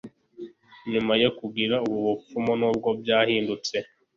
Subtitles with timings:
[0.91, 3.75] Nyuma yo kugira ubu bupfumu nubwo byahindutse